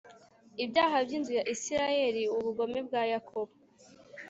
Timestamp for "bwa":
2.87-3.01